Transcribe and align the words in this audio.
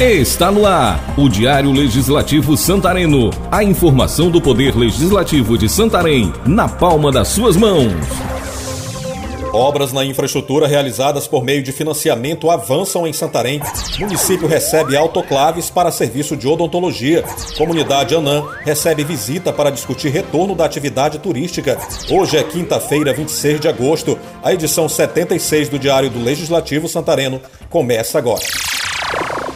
Está 0.00 0.52
no 0.52 0.64
ar 0.64 1.12
o 1.18 1.28
Diário 1.28 1.72
Legislativo 1.72 2.56
Santareno. 2.56 3.30
A 3.50 3.64
informação 3.64 4.30
do 4.30 4.40
Poder 4.40 4.76
Legislativo 4.76 5.58
de 5.58 5.68
Santarém 5.68 6.32
na 6.46 6.68
palma 6.68 7.10
das 7.10 7.26
suas 7.26 7.56
mãos. 7.56 7.92
Obras 9.52 9.92
na 9.92 10.04
infraestrutura 10.04 10.68
realizadas 10.68 11.26
por 11.26 11.42
meio 11.42 11.64
de 11.64 11.72
financiamento 11.72 12.48
avançam 12.48 13.08
em 13.08 13.12
Santarém. 13.12 13.60
Município 13.98 14.46
recebe 14.46 14.96
autoclaves 14.96 15.68
para 15.68 15.90
serviço 15.90 16.36
de 16.36 16.46
odontologia. 16.46 17.24
Comunidade 17.56 18.14
Anã 18.14 18.44
recebe 18.60 19.02
visita 19.02 19.52
para 19.52 19.68
discutir 19.68 20.10
retorno 20.10 20.54
da 20.54 20.64
atividade 20.64 21.18
turística. 21.18 21.76
Hoje 22.08 22.36
é 22.36 22.44
quinta-feira, 22.44 23.12
26 23.12 23.58
de 23.58 23.66
agosto. 23.66 24.16
A 24.44 24.52
edição 24.54 24.88
76 24.88 25.68
do 25.68 25.76
Diário 25.76 26.08
do 26.08 26.22
Legislativo 26.22 26.88
Santareno 26.88 27.40
começa 27.68 28.16
agora. 28.16 28.67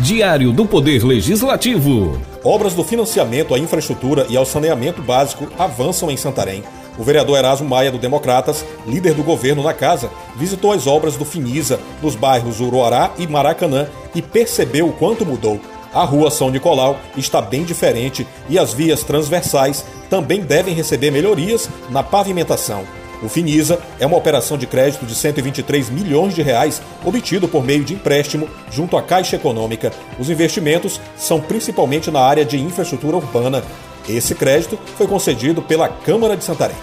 Diário 0.00 0.52
do 0.52 0.64
Poder 0.64 1.04
Legislativo. 1.04 2.22
Obras 2.44 2.72
do 2.72 2.84
financiamento 2.84 3.52
à 3.52 3.58
infraestrutura 3.58 4.26
e 4.28 4.36
ao 4.36 4.46
saneamento 4.46 5.02
básico 5.02 5.48
avançam 5.58 6.08
em 6.08 6.16
Santarém. 6.16 6.62
O 6.96 7.02
vereador 7.02 7.36
Erasmo 7.36 7.68
Maia, 7.68 7.90
do 7.90 7.98
Democratas, 7.98 8.64
líder 8.86 9.14
do 9.14 9.24
governo 9.24 9.60
na 9.60 9.74
casa, 9.74 10.08
visitou 10.36 10.70
as 10.70 10.86
obras 10.86 11.16
do 11.16 11.24
Finisa, 11.24 11.80
nos 12.00 12.14
bairros 12.14 12.60
Uruará 12.60 13.10
e 13.18 13.26
Maracanã, 13.26 13.88
e 14.14 14.22
percebeu 14.22 14.86
o 14.86 14.92
quanto 14.92 15.26
mudou. 15.26 15.60
A 15.92 16.04
rua 16.04 16.30
São 16.30 16.48
Nicolau 16.48 16.96
está 17.16 17.40
bem 17.40 17.64
diferente 17.64 18.24
e 18.48 18.56
as 18.56 18.72
vias 18.72 19.02
transversais 19.02 19.84
também 20.08 20.42
devem 20.42 20.74
receber 20.74 21.10
melhorias 21.10 21.68
na 21.90 22.04
pavimentação. 22.04 22.84
O 23.22 23.28
Finisa 23.28 23.80
é 23.98 24.06
uma 24.06 24.16
operação 24.16 24.56
de 24.56 24.66
crédito 24.66 25.04
de 25.04 25.14
123 25.14 25.90
milhões 25.90 26.34
de 26.34 26.42
reais 26.42 26.80
obtido 27.04 27.48
por 27.48 27.64
meio 27.64 27.84
de 27.84 27.94
empréstimo 27.94 28.48
junto 28.70 28.96
à 28.96 29.02
Caixa 29.02 29.36
Econômica. 29.36 29.92
Os 30.18 30.30
investimentos 30.30 31.00
são 31.16 31.40
principalmente 31.40 32.10
na 32.10 32.20
área 32.20 32.44
de 32.44 32.58
infraestrutura 32.58 33.16
urbana. 33.16 33.62
Esse 34.08 34.34
crédito 34.34 34.78
foi 34.96 35.06
concedido 35.06 35.60
pela 35.60 35.88
Câmara 35.88 36.36
de 36.36 36.44
Santarém. 36.44 36.76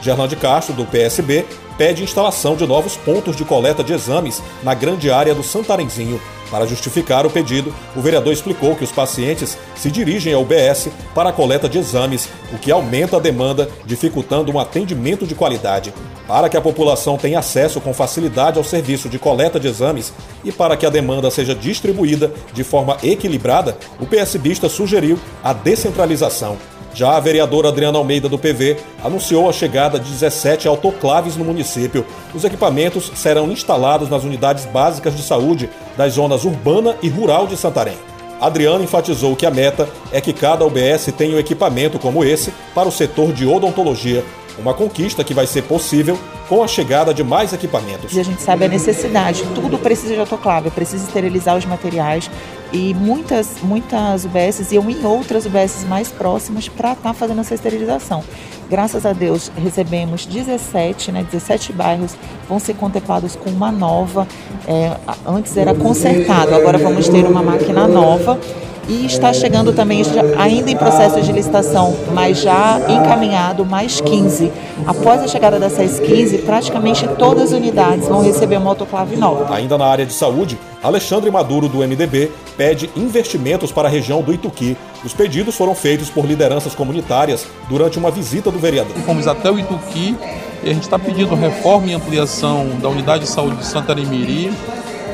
Gerlande 0.00 0.36
Castro, 0.36 0.74
do 0.74 0.86
PSB, 0.86 1.44
pede 1.76 2.02
instalação 2.02 2.56
de 2.56 2.66
novos 2.66 2.96
pontos 2.96 3.36
de 3.36 3.44
coleta 3.44 3.84
de 3.84 3.92
exames 3.92 4.42
na 4.62 4.74
grande 4.74 5.10
área 5.10 5.34
do 5.34 5.42
Santarenzinho. 5.42 6.20
Para 6.50 6.66
justificar 6.66 7.26
o 7.26 7.30
pedido, 7.30 7.74
o 7.94 8.00
vereador 8.00 8.32
explicou 8.32 8.74
que 8.74 8.84
os 8.84 8.92
pacientes 8.92 9.58
se 9.76 9.90
dirigem 9.90 10.32
ao 10.32 10.42
UBS 10.42 10.88
para 11.14 11.30
a 11.30 11.32
coleta 11.32 11.68
de 11.68 11.78
exames, 11.78 12.28
o 12.52 12.58
que 12.58 12.70
aumenta 12.70 13.16
a 13.16 13.20
demanda, 13.20 13.68
dificultando 13.84 14.50
um 14.50 14.58
atendimento 14.58 15.26
de 15.26 15.34
qualidade. 15.34 15.92
Para 16.26 16.48
que 16.48 16.56
a 16.56 16.60
população 16.60 17.16
tenha 17.16 17.38
acesso 17.38 17.80
com 17.80 17.92
facilidade 17.92 18.58
ao 18.58 18.64
serviço 18.64 19.08
de 19.08 19.18
coleta 19.18 19.60
de 19.60 19.68
exames 19.68 20.12
e 20.44 20.52
para 20.52 20.76
que 20.76 20.86
a 20.86 20.90
demanda 20.90 21.30
seja 21.30 21.54
distribuída 21.54 22.32
de 22.52 22.64
forma 22.64 22.96
equilibrada, 23.02 23.76
o 24.00 24.06
PSBista 24.06 24.68
sugeriu 24.68 25.18
a 25.42 25.52
descentralização 25.52 26.56
já 26.94 27.16
a 27.16 27.20
vereadora 27.20 27.68
Adriana 27.68 27.98
Almeida 27.98 28.28
do 28.28 28.38
PV 28.38 28.78
anunciou 29.04 29.48
a 29.48 29.52
chegada 29.52 29.98
de 29.98 30.10
17 30.10 30.66
autoclaves 30.66 31.36
no 31.36 31.44
município. 31.44 32.04
Os 32.34 32.44
equipamentos 32.44 33.12
serão 33.14 33.50
instalados 33.50 34.08
nas 34.08 34.24
unidades 34.24 34.64
básicas 34.64 35.16
de 35.16 35.22
saúde 35.22 35.70
das 35.96 36.14
zonas 36.14 36.44
urbana 36.44 36.96
e 37.02 37.08
rural 37.08 37.46
de 37.46 37.56
Santarém. 37.56 37.96
Adriana 38.40 38.84
enfatizou 38.84 39.34
que 39.34 39.46
a 39.46 39.50
meta 39.50 39.88
é 40.12 40.20
que 40.20 40.32
cada 40.32 40.64
UBS 40.64 41.12
tenha 41.16 41.36
um 41.36 41.38
equipamento 41.38 41.98
como 41.98 42.24
esse 42.24 42.52
para 42.74 42.88
o 42.88 42.92
setor 42.92 43.32
de 43.32 43.44
odontologia, 43.44 44.24
uma 44.58 44.74
conquista 44.74 45.24
que 45.24 45.34
vai 45.34 45.46
ser 45.46 45.62
possível 45.62 46.18
com 46.48 46.62
a 46.62 46.68
chegada 46.68 47.12
de 47.12 47.22
mais 47.22 47.52
equipamentos. 47.52 48.14
E 48.14 48.20
a 48.20 48.24
gente 48.24 48.42
sabe 48.42 48.64
a 48.64 48.68
necessidade, 48.68 49.44
tudo 49.54 49.78
precisa 49.78 50.14
de 50.14 50.20
autoclave, 50.20 50.70
precisa 50.70 51.04
esterilizar 51.04 51.56
os 51.56 51.64
materiais 51.64 52.30
e 52.72 52.94
muitas, 52.94 53.56
muitas 53.62 54.24
UBSs 54.24 54.74
iam 54.74 54.88
em 54.90 55.04
outras 55.04 55.46
UBSs 55.46 55.86
mais 55.86 56.08
próximas 56.08 56.68
para 56.68 56.92
estar 56.92 57.10
tá 57.10 57.14
fazendo 57.14 57.40
essa 57.40 57.54
esterilização. 57.54 58.22
Graças 58.68 59.06
a 59.06 59.14
Deus 59.14 59.50
recebemos 59.56 60.26
17, 60.26 61.10
né, 61.10 61.24
17 61.24 61.72
bairros 61.72 62.14
vão 62.46 62.58
ser 62.58 62.74
contemplados 62.74 63.34
com 63.34 63.48
uma 63.48 63.72
nova. 63.72 64.28
É, 64.66 64.94
antes 65.26 65.56
era 65.56 65.74
consertado, 65.74 66.54
agora 66.54 66.76
vamos 66.76 67.08
ter 67.08 67.24
uma 67.24 67.42
máquina 67.42 67.88
nova 67.88 68.38
e 68.88 69.04
está 69.04 69.32
chegando 69.32 69.72
também, 69.72 70.02
ainda 70.38 70.70
em 70.70 70.76
processo 70.76 71.20
de 71.20 71.30
licitação, 71.30 71.94
mas 72.12 72.40
já 72.40 72.80
encaminhado, 72.88 73.64
mais 73.64 74.00
15. 74.00 74.50
Após 74.86 75.22
a 75.22 75.28
chegada 75.28 75.58
dessas 75.60 76.00
15, 76.00 76.38
praticamente 76.38 77.06
todas 77.18 77.44
as 77.44 77.52
unidades 77.52 78.08
vão 78.08 78.22
receber 78.22 78.56
uma 78.56 78.70
autoclave 78.70 79.16
nova. 79.16 79.54
Ainda 79.54 79.76
na 79.76 79.84
área 79.84 80.06
de 80.06 80.12
saúde, 80.12 80.58
Alexandre 80.82 81.30
Maduro, 81.30 81.68
do 81.68 81.78
MDB, 81.78 82.30
pede 82.56 82.88
investimentos 82.96 83.70
para 83.70 83.88
a 83.88 83.90
região 83.90 84.22
do 84.22 84.32
Ituqui. 84.32 84.76
Os 85.04 85.12
pedidos 85.12 85.54
foram 85.54 85.74
feitos 85.74 86.08
por 86.08 86.24
lideranças 86.24 86.74
comunitárias 86.74 87.46
durante 87.68 87.98
uma 87.98 88.10
visita 88.10 88.50
do 88.50 88.58
vereador. 88.58 88.96
Fomos 89.04 89.28
até 89.28 89.50
o 89.50 89.58
Ituqui 89.58 90.16
e 90.64 90.70
a 90.70 90.72
gente 90.72 90.84
está 90.84 90.98
pedindo 90.98 91.34
reforma 91.34 91.88
e 91.88 91.92
ampliação 91.92 92.66
da 92.80 92.88
unidade 92.88 93.24
de 93.24 93.30
saúde 93.30 93.56
de 93.56 93.66
Santa 93.66 93.94
Miri 93.94 94.50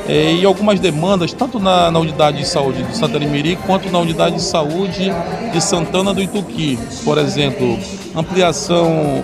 e 0.07 0.45
algumas 0.45 0.79
demandas, 0.79 1.33
tanto 1.33 1.59
na, 1.59 1.89
na, 1.89 1.99
unidade 1.99 2.37
de 2.37 2.47
saúde 2.47 2.83
de 2.83 2.95
Santa 2.95 3.17
Miri 3.19 3.57
quanto 3.65 3.89
na 3.89 3.99
unidade 3.99 4.35
de 4.35 4.41
saúde 4.41 5.11
de 5.51 5.61
Santana 5.61 6.13
do 6.13 6.21
Ituqui. 6.21 6.77
Por 7.03 7.17
exemplo, 7.17 7.79
ampliação 8.15 9.23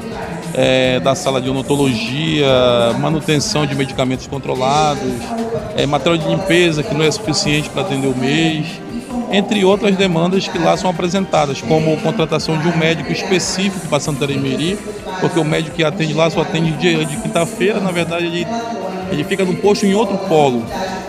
é, 0.53 1.00
da 1.00 1.16
sala 1.16 1.42
de 1.42 1.50
odontologia, 1.50 2.47
manutenção 3.00 3.66
de 3.66 3.75
medicamentos 3.75 4.28
controlados, 4.28 5.14
é, 5.75 5.86
material 5.86 6.18
de 6.18 6.28
limpeza 6.28 6.84
que 6.84 6.94
não 6.94 7.03
é 7.03 7.12
suficiente 7.12 7.69
para 7.69 7.84
atender 7.84 8.08
o 8.08 8.18
mês, 8.18 8.66
entre 9.31 9.63
outras 9.63 9.96
demandas 9.96 10.48
que 10.48 10.58
lá 10.58 10.75
são 10.75 10.90
apresentadas, 10.90 11.62
como 11.62 11.96
contratação 11.98 12.58
de 12.58 12.68
um 12.68 12.75
médico 12.75 13.12
específico 13.12 13.88
para 13.88 14.00
Santana 14.00 14.34
Miri, 14.34 14.78
porque 15.22 15.40
o 15.40 15.46
médico 15.46 15.75
que 15.75 15.84
atende 15.84 16.13
lá 16.13 16.30
só 16.30 16.42
atende 16.42 16.72
dia 16.72 17.06
de 17.06 17.18
quinta-feira, 17.18 17.80
na 17.80 17.92
verdade 17.92 18.25
ele 18.25 18.46
ele 19.12 19.24
fica 19.24 19.44
num 19.46 19.56
posto 19.56 19.86
em 19.86 19.94
outro 19.94 20.18
polo. 20.18 20.64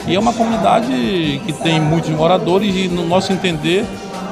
E 0.07 0.15
é 0.15 0.19
uma 0.19 0.33
comunidade 0.33 1.41
que 1.47 1.53
tem 1.53 1.81
muitos 1.81 2.11
moradores 2.11 2.75
e, 2.75 2.89
no 2.89 3.07
nosso 3.07 3.33
entender, 3.33 3.85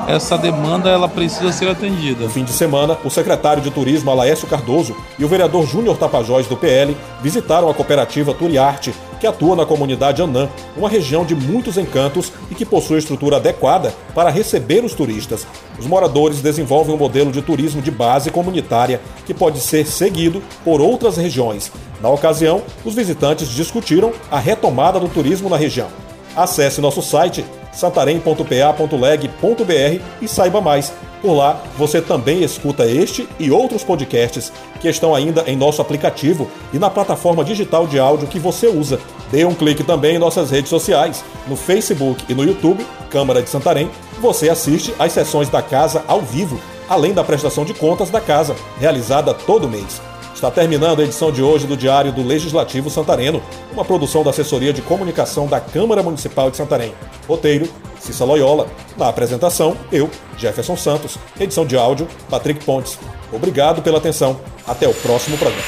essa 0.09 0.37
demanda 0.37 0.91
ela 0.91 1.09
precisa 1.09 1.53
ser 1.53 1.69
atendida. 1.69 2.25
No 2.25 2.31
fim 2.31 2.45
de 2.45 2.53
semana, 2.53 2.99
o 3.05 3.11
secretário 3.11 3.63
de 3.63 3.71
Turismo 3.71 4.11
Alaécio 4.11 4.49
Cardoso 4.49 4.97
e 5.19 5.25
o 5.25 5.29
vereador 5.29 5.67
Júnior 5.67 5.97
Tapajós 5.97 6.47
do 6.47 6.57
PL 6.57 6.97
visitaram 7.23 7.69
a 7.71 7.75
cooperativa 7.75 8.35
Turiarte, 8.35 8.93
que 9.21 9.27
atua 9.27 9.55
na 9.55 9.67
comunidade 9.67 10.23
Anã, 10.23 10.49
uma 10.75 10.89
região 10.89 11.25
de 11.25 11.35
muitos 11.35 11.77
encantos 11.77 12.33
e 12.51 12.55
que 12.55 12.65
possui 12.65 12.99
estrutura 12.99 13.37
adequada 13.37 13.95
para 14.15 14.31
receber 14.31 14.83
os 14.83 14.95
turistas. 14.95 15.47
Os 15.79 15.87
moradores 15.87 16.41
desenvolvem 16.41 16.95
um 16.95 16.99
modelo 16.99 17.31
de 17.31 17.43
turismo 17.43 17.83
de 17.83 17.91
base 17.91 18.31
comunitária 18.31 19.01
que 19.27 19.35
pode 19.35 19.61
ser 19.61 19.87
seguido 19.87 20.43
por 20.65 20.81
outras 20.81 21.17
regiões. 21.17 21.71
Na 22.01 22.09
ocasião, 22.09 22.63
os 22.85 22.95
visitantes 22.95 23.49
discutiram 23.51 24.13
a 24.31 24.39
retomada 24.39 24.99
do 24.99 25.09
turismo 25.09 25.51
na 25.51 25.57
região. 25.59 25.89
Acesse 26.35 26.81
nosso 26.81 27.03
site 27.03 27.45
santarém.pa.leg.br 27.73 30.03
e 30.21 30.29
saiba 30.29 30.61
mais. 30.61 30.93
Por 31.21 31.35
lá, 31.35 31.61
você 31.77 32.01
também 32.01 32.43
escuta 32.43 32.87
este 32.87 33.29
e 33.39 33.51
outros 33.51 33.85
podcasts 33.85 34.51
que 34.81 34.89
estão 34.89 35.15
ainda 35.15 35.45
em 35.47 35.55
nosso 35.55 35.83
aplicativo 35.83 36.51
e 36.73 36.79
na 36.79 36.89
plataforma 36.89 37.45
digital 37.45 37.87
de 37.87 37.99
áudio 37.99 38.27
que 38.27 38.39
você 38.39 38.69
usa. 38.69 38.99
Dê 39.31 39.45
um 39.45 39.55
clique 39.55 39.85
também 39.85 40.17
em 40.17 40.19
nossas 40.19 40.51
redes 40.51 40.71
sociais, 40.71 41.23
no 41.47 41.57
Facebook 41.57 42.25
e 42.29 42.35
no 42.35 42.43
YouTube, 42.43 42.87
Câmara 43.11 43.43
de 43.43 43.51
Santarém. 43.51 43.91
Você 44.19 44.49
assiste 44.49 44.95
às 44.99 45.13
sessões 45.13 45.51
da 45.51 45.61
casa 45.61 46.03
ao 46.09 46.23
vivo, 46.23 46.59
além 46.89 47.13
da 47.13 47.23
prestação 47.23 47.67
de 47.67 47.75
contas 47.75 48.09
da 48.09 48.21
casa, 48.21 48.57
realizada 48.79 49.35
todo 49.35 49.69
mês. 49.69 50.01
Está 50.35 50.51
terminando 50.51 51.01
a 51.01 51.05
edição 51.05 51.31
de 51.31 51.43
hoje 51.43 51.67
do 51.67 51.77
Diário 51.77 52.13
do 52.13 52.23
Legislativo 52.23 52.89
Santareno, 52.89 53.43
uma 53.73 53.85
produção 53.85 54.23
da 54.23 54.31
Assessoria 54.31 54.73
de 54.73 54.81
Comunicação 54.81 55.47
da 55.47 55.61
Câmara 55.61 56.03
Municipal 56.03 56.51
de 56.51 56.57
Santarém. 56.57 56.95
Roteiro, 57.29 57.69
Cissa 57.99 58.25
Loyola. 58.25 58.67
Na 58.97 59.09
apresentação, 59.09 59.77
eu, 59.93 60.09
Jefferson 60.39 60.77
Santos. 60.77 61.19
Edição 61.39 61.67
de 61.67 61.77
áudio, 61.77 62.09
Patrick 62.29 62.65
Pontes. 62.65 62.99
Obrigado 63.33 63.83
pela 63.83 63.99
atenção. 63.99 64.41
Até 64.67 64.89
o 64.89 64.95
próximo 64.95 65.37
programa. 65.37 65.63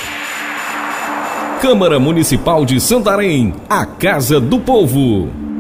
Câmara 1.61 2.01
Municipal 2.01 2.65
de 2.65 2.81
Santarém, 2.81 3.55
a 3.69 3.87
Casa 3.87 4.41
do 4.41 4.59
Povo. 4.59 5.52